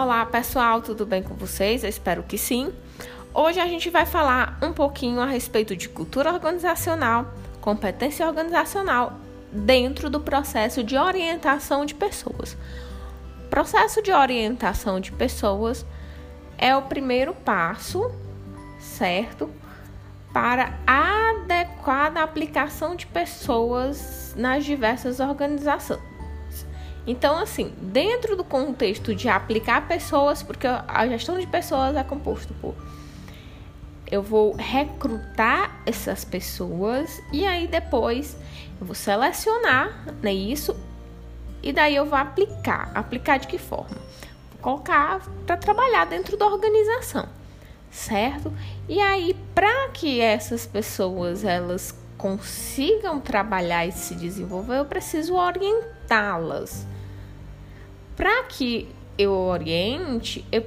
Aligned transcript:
Olá 0.00 0.24
pessoal, 0.24 0.80
tudo 0.80 1.04
bem 1.04 1.24
com 1.24 1.34
vocês? 1.34 1.82
Eu 1.82 1.90
espero 1.90 2.22
que 2.22 2.38
sim. 2.38 2.72
Hoje 3.34 3.58
a 3.58 3.66
gente 3.66 3.90
vai 3.90 4.06
falar 4.06 4.56
um 4.62 4.72
pouquinho 4.72 5.20
a 5.20 5.26
respeito 5.26 5.74
de 5.74 5.88
cultura 5.88 6.32
organizacional, 6.32 7.26
competência 7.60 8.24
organizacional 8.24 9.14
dentro 9.50 10.08
do 10.08 10.20
processo 10.20 10.84
de 10.84 10.96
orientação 10.96 11.84
de 11.84 11.96
pessoas. 11.96 12.56
Processo 13.50 14.00
de 14.00 14.12
orientação 14.12 15.00
de 15.00 15.10
pessoas 15.10 15.84
é 16.56 16.76
o 16.76 16.82
primeiro 16.82 17.34
passo, 17.34 18.08
certo? 18.78 19.50
Para 20.32 20.78
a 20.86 21.30
adequada 21.30 22.22
aplicação 22.22 22.94
de 22.94 23.04
pessoas 23.04 24.32
nas 24.36 24.64
diversas 24.64 25.18
organizações. 25.18 26.17
Então, 27.08 27.38
assim, 27.38 27.72
dentro 27.80 28.36
do 28.36 28.44
contexto 28.44 29.14
de 29.14 29.30
aplicar 29.30 29.88
pessoas, 29.88 30.42
porque 30.42 30.66
a 30.66 31.08
gestão 31.08 31.38
de 31.40 31.46
pessoas 31.46 31.96
é 31.96 32.04
composto 32.04 32.52
por 32.60 32.74
eu 34.10 34.22
vou 34.22 34.54
recrutar 34.56 35.82
essas 35.84 36.24
pessoas 36.24 37.20
e 37.32 37.46
aí 37.46 37.66
depois 37.66 38.36
eu 38.80 38.86
vou 38.86 38.94
selecionar 38.94 40.14
né, 40.22 40.32
isso 40.32 40.74
e 41.62 41.72
daí 41.72 41.96
eu 41.96 42.06
vou 42.06 42.18
aplicar. 42.18 42.90
Aplicar 42.94 43.38
de 43.38 43.46
que 43.46 43.58
forma? 43.58 43.96
Vou 44.52 44.60
colocar 44.60 45.20
para 45.46 45.56
trabalhar 45.56 46.06
dentro 46.06 46.36
da 46.36 46.46
organização, 46.46 47.28
certo? 47.90 48.52
E 48.88 49.00
aí, 49.00 49.34
para 49.54 49.88
que 49.88 50.20
essas 50.20 50.66
pessoas 50.66 51.44
elas 51.44 51.94
consigam 52.16 53.20
trabalhar 53.20 53.86
e 53.86 53.92
se 53.92 54.14
desenvolver, 54.14 54.78
eu 54.78 54.84
preciso 54.84 55.34
orientá-las. 55.34 56.86
Para 58.18 58.42
que 58.42 58.88
eu 59.16 59.30
oriente, 59.30 60.44
eu, 60.50 60.64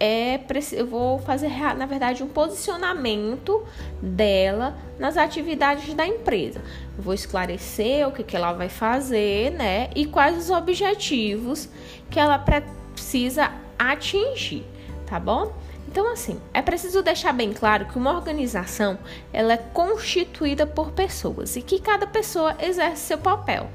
é, 0.00 0.40
eu 0.72 0.86
vou 0.88 1.20
fazer, 1.20 1.48
na 1.76 1.86
verdade, 1.86 2.20
um 2.20 2.26
posicionamento 2.26 3.64
dela 4.02 4.76
nas 4.98 5.16
atividades 5.16 5.94
da 5.94 6.04
empresa. 6.04 6.60
Vou 6.98 7.14
esclarecer 7.14 8.08
o 8.08 8.10
que, 8.10 8.24
que 8.24 8.34
ela 8.34 8.52
vai 8.54 8.68
fazer, 8.68 9.52
né? 9.52 9.88
E 9.94 10.04
quais 10.04 10.36
os 10.36 10.50
objetivos 10.50 11.68
que 12.10 12.18
ela 12.18 12.40
precisa 12.40 13.52
atingir, 13.78 14.64
tá 15.06 15.20
bom? 15.20 15.52
Então, 15.86 16.12
assim, 16.12 16.40
é 16.52 16.60
preciso 16.60 17.04
deixar 17.04 17.32
bem 17.32 17.52
claro 17.52 17.86
que 17.86 17.98
uma 17.98 18.16
organização 18.16 18.98
ela 19.32 19.52
é 19.52 19.58
constituída 19.58 20.66
por 20.66 20.90
pessoas 20.90 21.54
e 21.54 21.62
que 21.62 21.80
cada 21.80 22.08
pessoa 22.08 22.56
exerce 22.60 23.02
seu 23.02 23.18
papel 23.18 23.70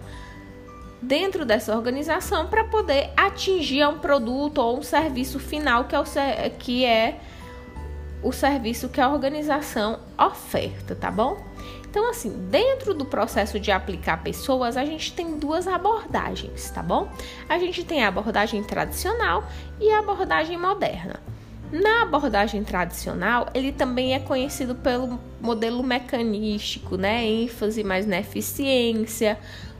dentro 1.06 1.46
dessa 1.46 1.76
organização 1.76 2.48
para 2.48 2.64
poder 2.64 3.12
atingir 3.16 3.88
um 3.88 4.00
produto 4.00 4.58
ou 4.58 4.80
um 4.80 4.84
serviço 4.84 5.40
final 5.40 5.86
que 5.86 5.96
é, 5.96 6.00
o, 6.00 6.58
que 6.58 6.86
é 6.86 7.20
o 8.24 8.32
serviço 8.32 8.90
que 8.90 9.00
a 9.00 9.10
organização 9.10 10.00
oferta, 10.18 10.96
tá 10.96 11.12
bom? 11.12 11.38
Então, 11.88 12.10
assim, 12.10 12.30
dentro 12.50 12.94
do 12.94 13.06
processo 13.06 13.60
de 13.60 13.72
aplicar 13.72 14.22
pessoas, 14.22 14.76
a 14.76 14.84
gente 14.84 15.14
tem 15.14 15.38
duas 15.38 15.68
abordagens, 15.68 16.70
tá 16.72 16.84
bom? 16.84 17.08
A 17.48 17.58
gente 17.58 17.86
tem 17.86 18.04
a 18.04 18.10
abordagem 18.10 18.62
tradicional 18.64 19.46
e 19.80 19.90
a 19.92 20.00
abordagem 20.00 20.58
moderna. 20.58 21.22
Na 21.72 22.04
abordagem 22.04 22.64
tradicional, 22.64 23.48
ele 23.54 23.72
também 23.72 24.14
é 24.14 24.20
conhecido 24.20 24.76
pelo 24.76 25.20
modelo 25.40 25.82
mecanístico, 25.84 26.98
né? 26.98 27.26
ênfase 27.26 27.84
mais 27.84 28.06
na 28.06 28.20
eficiência, 28.20 29.40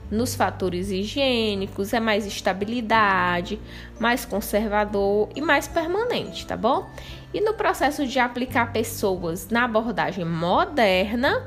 nos 0.10 0.36
fatores 0.36 0.92
higiênicos, 0.92 1.94
é 1.94 2.00
mais 2.00 2.26
estabilidade, 2.26 3.60
mais 4.00 4.26
conservador 4.26 5.30
e 5.36 5.42
mais 5.42 5.68
permanente, 5.68 6.46
tá 6.46 6.56
bom? 6.56 6.90
E 7.34 7.42
no 7.42 7.54
processo 7.54 8.06
de 8.06 8.20
aplicar 8.20 8.72
pessoas 8.72 9.50
na 9.50 9.66
abordagem 9.66 10.26
moderna, 10.26 11.44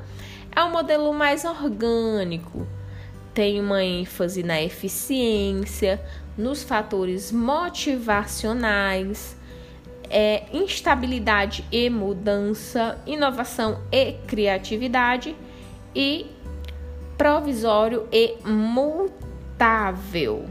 é 0.55 0.63
um 0.65 0.71
modelo 0.71 1.13
mais 1.13 1.45
orgânico, 1.45 2.67
tem 3.33 3.61
uma 3.61 3.85
ênfase 3.85 4.43
na 4.43 4.61
eficiência, 4.61 6.01
nos 6.37 6.63
fatores 6.63 7.33
motivacionais, 7.33 9.37
é, 10.11 10.45
instabilidade 10.53 11.65
e 11.71 11.89
mudança, 11.91 12.99
inovação 13.07 13.81
e 13.93 14.15
criatividade 14.27 15.37
e 15.95 16.27
provisório 17.19 18.09
e 18.11 18.37
multável. 18.47 20.47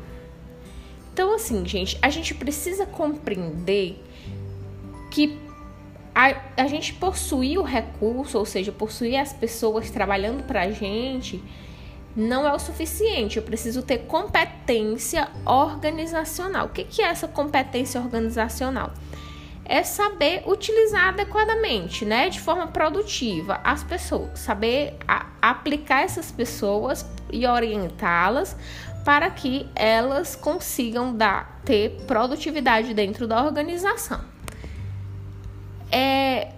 Então, 1.14 1.34
assim, 1.34 1.66
gente, 1.66 1.98
a 2.02 2.12
gente 2.12 2.36
precisa 2.36 2.86
compreender 2.86 4.04
que 5.10 5.40
a, 6.14 6.36
a 6.58 6.68
gente 6.68 6.94
possuir 6.94 7.58
o 7.58 7.64
recurso, 7.64 8.38
ou 8.38 8.46
seja, 8.46 8.72
possuir 8.72 9.20
as 9.20 9.34
pessoas 9.34 9.90
trabalhando 9.90 10.44
para 10.44 10.64
a 10.64 10.72
gente, 10.72 11.42
não 12.16 12.46
é 12.46 12.52
o 12.52 12.60
suficiente. 12.60 13.38
Eu 13.38 13.44
preciso 13.44 13.82
ter 13.82 14.00
competência 14.00 15.30
organizacional. 15.46 16.68
O 16.68 16.70
que, 16.70 16.84
que 16.84 17.02
é 17.02 17.06
essa 17.06 17.28
competência 17.28 18.02
organizacional? 18.02 18.92
É 19.68 19.84
saber 19.84 20.44
utilizar 20.46 21.10
adequadamente, 21.10 22.06
né, 22.06 22.30
de 22.30 22.40
forma 22.40 22.68
produtiva 22.68 23.60
as 23.64 23.84
pessoas, 23.84 24.40
saber 24.40 24.96
a, 25.08 25.26
aplicar 25.42 26.04
essas 26.04 26.32
pessoas 26.32 27.06
e 27.32 27.46
orientá-las 27.46 28.56
para 29.04 29.30
que 29.30 29.68
elas 29.76 30.36
consigam 30.36 31.16
dar 31.16 31.62
ter 31.64 32.02
produtividade 32.08 32.94
dentro 32.94 33.28
da 33.28 33.44
organização. 33.44 34.22
É, 35.92 36.50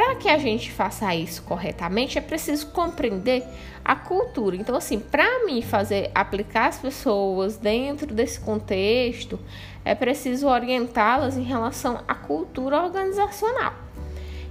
para 0.00 0.14
que 0.14 0.30
a 0.30 0.38
gente 0.38 0.72
faça 0.72 1.14
isso 1.14 1.42
corretamente, 1.42 2.16
é 2.16 2.22
preciso 2.22 2.68
compreender 2.68 3.44
a 3.84 3.94
cultura. 3.94 4.56
Então, 4.56 4.74
assim, 4.74 4.98
para 4.98 5.44
mim 5.44 5.60
fazer 5.60 6.10
aplicar 6.14 6.68
as 6.68 6.78
pessoas 6.78 7.58
dentro 7.58 8.14
desse 8.14 8.40
contexto, 8.40 9.38
é 9.84 9.94
preciso 9.94 10.48
orientá-las 10.48 11.36
em 11.36 11.42
relação 11.42 12.02
à 12.08 12.14
cultura 12.14 12.82
organizacional. 12.82 13.74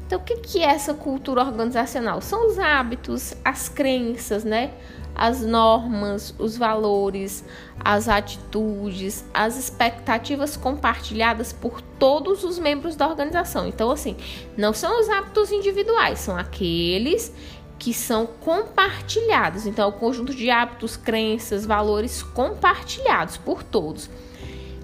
Então, 0.09 0.17
o 0.17 0.23
que, 0.23 0.57
é 0.57 0.63
essa 0.63 0.95
cultura 0.95 1.43
organizacional? 1.43 2.19
São 2.19 2.47
os 2.47 2.57
hábitos, 2.57 3.35
as 3.45 3.69
crenças, 3.69 4.43
né? 4.43 4.71
As 5.13 5.41
normas, 5.41 6.33
os 6.39 6.57
valores, 6.57 7.45
as 7.79 8.09
atitudes, 8.09 9.23
as 9.31 9.55
expectativas 9.55 10.57
compartilhadas 10.57 11.53
por 11.53 11.79
todos 11.99 12.43
os 12.43 12.57
membros 12.57 12.95
da 12.95 13.07
organização. 13.07 13.67
Então, 13.67 13.91
assim, 13.91 14.17
não 14.57 14.73
são 14.73 14.99
os 14.99 15.07
hábitos 15.09 15.51
individuais, 15.51 16.17
são 16.17 16.35
aqueles 16.35 17.31
que 17.77 17.93
são 17.93 18.25
compartilhados. 18.25 19.67
Então, 19.67 19.85
é 19.85 19.87
o 19.89 19.91
conjunto 19.93 20.33
de 20.33 20.49
hábitos, 20.49 20.97
crenças, 20.97 21.67
valores 21.67 22.23
compartilhados 22.23 23.37
por 23.37 23.61
todos. 23.61 24.09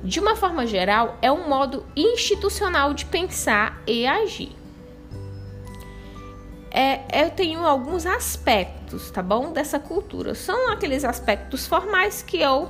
De 0.03 0.19
uma 0.19 0.35
forma 0.35 0.67
geral, 0.67 1.17
é 1.19 1.31
um 1.31 1.49
modo 1.49 1.83
institucional 1.95 2.93
de 2.93 3.05
pensar 3.05 3.81
e 3.87 4.05
agir. 4.05 4.64
É, 6.77 7.23
eu 7.23 7.29
tenho 7.29 7.65
alguns 7.65 8.05
aspectos, 8.05 9.09
tá 9.09 9.23
bom? 9.23 9.53
Dessa 9.53 9.79
cultura. 9.79 10.35
São 10.35 10.69
aqueles 10.73 11.05
aspectos 11.05 11.65
formais 11.65 12.21
que 12.21 12.41
eu, 12.41 12.69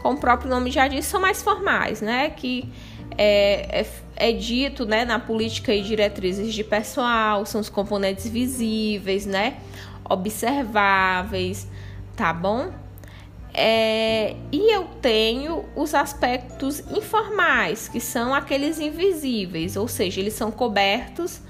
como 0.00 0.16
o 0.16 0.20
próprio 0.20 0.48
nome 0.48 0.70
já 0.70 0.88
diz, 0.88 1.04
são 1.04 1.20
mais 1.20 1.42
formais, 1.42 2.00
né? 2.00 2.30
Que 2.30 2.72
é, 3.18 3.82
é, 3.82 3.86
é, 4.30 4.32
dito 4.32 4.86
né, 4.86 5.04
na 5.04 5.18
política 5.18 5.74
e 5.74 5.82
diretrizes 5.82 6.54
de 6.54 6.64
pessoal, 6.64 7.44
são 7.44 7.60
os 7.60 7.68
componentes 7.68 8.26
visíveis, 8.26 9.26
né? 9.26 9.58
Observáveis, 10.08 11.68
tá 12.16 12.32
bom? 12.32 12.72
É, 13.52 14.34
e 14.50 14.74
eu 14.74 14.84
tenho 15.02 15.66
os 15.76 15.94
aspectos 15.94 16.80
informais, 16.90 17.86
que 17.86 18.00
são 18.00 18.32
aqueles 18.32 18.80
invisíveis, 18.80 19.76
ou 19.76 19.86
seja, 19.86 20.22
eles 20.22 20.32
são 20.32 20.50
cobertos, 20.50 21.42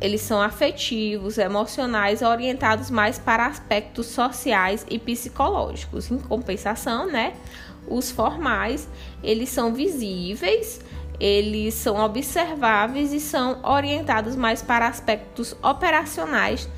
eles 0.00 0.20
são 0.20 0.40
afetivos, 0.40 1.38
emocionais, 1.38 2.22
orientados 2.22 2.90
mais 2.90 3.18
para 3.18 3.46
aspectos 3.46 4.06
sociais 4.06 4.84
e 4.90 4.98
psicológicos. 4.98 6.10
Em 6.10 6.18
compensação, 6.18 7.06
né, 7.06 7.34
os 7.86 8.10
formais, 8.10 8.88
eles 9.22 9.48
são 9.48 9.72
visíveis, 9.72 10.80
eles 11.20 11.74
são 11.74 11.96
observáveis 11.96 13.12
e 13.12 13.20
são 13.20 13.60
orientados 13.62 14.34
mais 14.36 14.62
para 14.62 14.88
aspectos 14.88 15.54
operacionais 15.62 16.68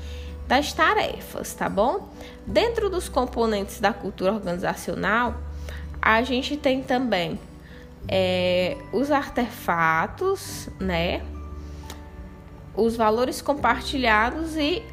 das 0.47 0.71
tarefas, 0.71 1.53
tá 1.53 1.67
bom? 1.67 2.09
Dentro 2.45 2.89
dos 2.89 3.09
componentes 3.09 3.79
da 3.79 3.91
cultura 3.91 4.33
organizacional, 4.33 5.35
a 6.01 6.21
gente 6.21 6.55
tem 6.55 6.81
também 6.81 7.37
é, 8.07 8.77
os 8.93 9.11
artefatos, 9.11 10.69
né? 10.79 11.21
Os 12.77 12.95
valores 12.95 13.41
compartilhados 13.41 14.55
e, 14.55 14.83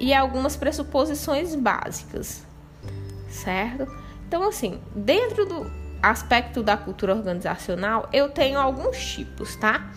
e 0.00 0.12
algumas 0.12 0.56
pressuposições 0.56 1.54
básicas, 1.54 2.44
certo? 3.28 3.86
Então, 4.26 4.42
assim, 4.48 4.80
dentro 4.94 5.46
do, 5.46 5.70
aspecto 6.02 6.62
da 6.62 6.76
cultura 6.76 7.14
organizacional, 7.14 8.08
eu 8.12 8.28
tenho 8.28 8.58
alguns 8.58 8.96
tipos, 8.98 9.56
tá? 9.56 9.90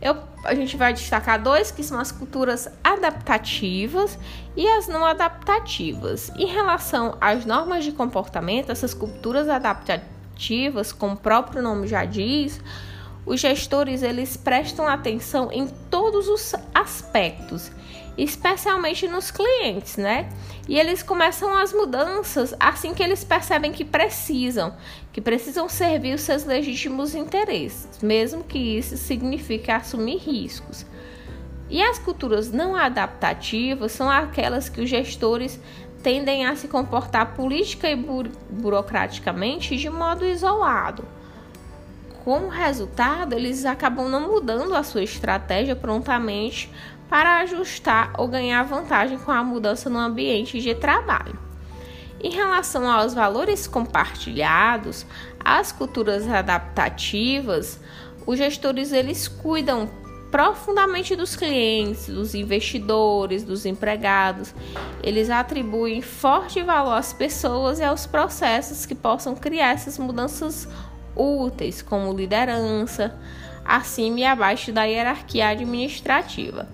Eu, 0.00 0.18
a 0.44 0.54
gente 0.54 0.76
vai 0.76 0.92
destacar 0.92 1.42
dois 1.42 1.70
que 1.70 1.82
são 1.82 1.98
as 1.98 2.12
culturas 2.12 2.68
adaptativas 2.84 4.18
e 4.54 4.68
as 4.68 4.86
não 4.86 5.04
adaptativas. 5.04 6.30
Em 6.36 6.46
relação 6.46 7.16
às 7.20 7.46
normas 7.46 7.84
de 7.84 7.92
comportamento, 7.92 8.70
essas 8.70 8.92
culturas 8.92 9.48
adaptativas, 9.48 10.92
como 10.92 11.14
o 11.14 11.16
próprio 11.16 11.62
nome 11.62 11.86
já 11.86 12.04
diz, 12.04 12.60
os 13.26 13.40
gestores 13.40 14.04
eles 14.04 14.36
prestam 14.36 14.86
atenção 14.86 15.50
em 15.50 15.66
todos 15.90 16.28
os 16.28 16.54
aspectos, 16.72 17.72
especialmente 18.16 19.08
nos 19.08 19.32
clientes, 19.32 19.96
né? 19.96 20.30
E 20.68 20.78
eles 20.78 21.02
começam 21.02 21.54
as 21.54 21.72
mudanças 21.72 22.54
assim 22.58 22.94
que 22.94 23.02
eles 23.02 23.24
percebem 23.24 23.72
que 23.72 23.84
precisam, 23.84 24.74
que 25.12 25.20
precisam 25.20 25.68
servir 25.68 26.14
os 26.14 26.20
seus 26.20 26.44
legítimos 26.44 27.16
interesses, 27.16 28.00
mesmo 28.00 28.44
que 28.44 28.58
isso 28.58 28.96
signifique 28.96 29.72
assumir 29.72 30.18
riscos. 30.18 30.86
E 31.68 31.82
as 31.82 31.98
culturas 31.98 32.52
não 32.52 32.76
adaptativas 32.76 33.90
são 33.90 34.08
aquelas 34.08 34.68
que 34.68 34.80
os 34.80 34.88
gestores 34.88 35.58
tendem 36.00 36.46
a 36.46 36.54
se 36.54 36.68
comportar 36.68 37.34
política 37.34 37.90
e 37.90 37.96
buro 37.96 38.30
burocraticamente 38.48 39.76
de 39.76 39.90
modo 39.90 40.24
isolado 40.24 41.04
como 42.26 42.48
resultado, 42.48 43.34
eles 43.34 43.64
acabam 43.64 44.08
não 44.08 44.28
mudando 44.28 44.74
a 44.74 44.82
sua 44.82 45.04
estratégia 45.04 45.76
prontamente 45.76 46.68
para 47.08 47.38
ajustar 47.38 48.12
ou 48.18 48.26
ganhar 48.26 48.64
vantagem 48.64 49.16
com 49.16 49.30
a 49.30 49.44
mudança 49.44 49.88
no 49.88 49.96
ambiente 49.96 50.60
de 50.60 50.74
trabalho. 50.74 51.38
Em 52.20 52.32
relação 52.32 52.90
aos 52.90 53.14
valores 53.14 53.68
compartilhados, 53.68 55.06
as 55.38 55.70
culturas 55.70 56.28
adaptativas, 56.28 57.78
os 58.26 58.38
gestores 58.38 58.90
eles 58.90 59.28
cuidam 59.28 59.88
profundamente 60.28 61.14
dos 61.14 61.36
clientes, 61.36 62.08
dos 62.08 62.34
investidores, 62.34 63.44
dos 63.44 63.64
empregados. 63.64 64.52
Eles 65.00 65.30
atribuem 65.30 66.02
forte 66.02 66.60
valor 66.60 66.94
às 66.94 67.12
pessoas 67.12 67.78
e 67.78 67.84
aos 67.84 68.04
processos 68.04 68.84
que 68.84 68.96
possam 68.96 69.36
criar 69.36 69.74
essas 69.74 69.96
mudanças 69.96 70.66
úteis, 71.16 71.82
como 71.82 72.12
liderança, 72.12 73.18
acima 73.64 74.20
e 74.20 74.24
abaixo 74.24 74.72
da 74.72 74.84
hierarquia 74.84 75.48
administrativa. 75.48 76.68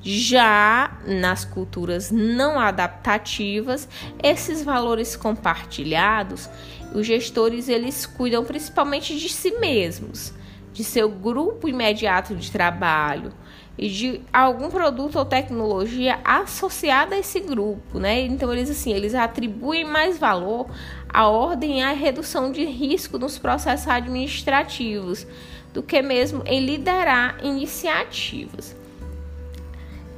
Já 0.00 0.96
nas 1.04 1.44
culturas 1.44 2.10
não 2.10 2.58
adaptativas, 2.58 3.88
esses 4.22 4.62
valores 4.62 5.16
compartilhados, 5.16 6.48
os 6.94 7.06
gestores 7.06 7.68
eles 7.68 8.06
cuidam 8.06 8.44
principalmente 8.44 9.18
de 9.18 9.28
si 9.28 9.50
mesmos, 9.58 10.32
de 10.72 10.84
seu 10.84 11.10
grupo 11.10 11.68
imediato 11.68 12.34
de 12.34 12.50
trabalho, 12.50 13.32
e 13.78 13.88
de 13.88 14.20
algum 14.32 14.68
produto 14.68 15.16
ou 15.16 15.24
tecnologia 15.24 16.18
associada 16.24 17.14
a 17.14 17.18
esse 17.18 17.38
grupo, 17.38 18.00
né? 18.00 18.22
Então 18.22 18.52
eles 18.52 18.68
assim, 18.68 18.92
eles 18.92 19.14
atribuem 19.14 19.84
mais 19.84 20.18
valor 20.18 20.68
à 21.08 21.28
ordem 21.28 21.80
e 21.80 21.82
à 21.82 21.92
redução 21.92 22.52
de 22.52 22.64
risco 22.64 23.18
nos 23.18 23.38
processos 23.38 23.88
administrativos 23.88 25.26
do 25.72 25.82
que 25.82 26.00
mesmo 26.02 26.42
em 26.46 26.64
liderar 26.64 27.38
iniciativas. 27.42 28.76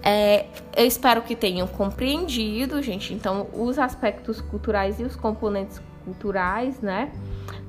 É, 0.03 0.47
eu 0.77 0.87
espero 0.87 1.23
que 1.23 1.37
tenham 1.37 1.67
compreendido, 1.67 2.83
gente. 2.83 3.13
Então, 3.13 3.49
os 3.53 3.79
aspectos 3.79 4.41
culturais 4.41 4.99
e 4.99 5.03
os 5.03 5.15
componentes 5.15 5.81
culturais, 6.05 6.81
né, 6.81 7.13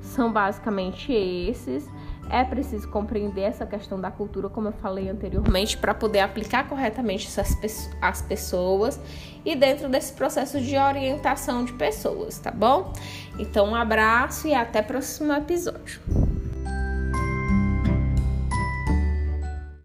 são 0.00 0.32
basicamente 0.32 1.12
esses. 1.12 1.86
É 2.30 2.44
preciso 2.44 2.88
compreender 2.88 3.42
essa 3.42 3.66
questão 3.66 4.00
da 4.00 4.10
cultura, 4.10 4.48
como 4.48 4.68
eu 4.68 4.72
falei 4.72 5.08
anteriormente, 5.08 5.76
para 5.76 5.92
poder 5.92 6.20
aplicar 6.20 6.68
corretamente 6.68 7.26
essas 7.26 7.90
as 8.00 8.22
pessoas 8.22 8.98
e 9.44 9.54
dentro 9.54 9.88
desse 9.88 10.12
processo 10.12 10.60
de 10.60 10.76
orientação 10.76 11.64
de 11.64 11.72
pessoas, 11.74 12.38
tá 12.38 12.50
bom? 12.50 12.92
Então, 13.38 13.70
um 13.70 13.74
abraço 13.74 14.48
e 14.48 14.54
até 14.54 14.80
o 14.80 14.84
próximo 14.84 15.32
episódio. 15.32 16.00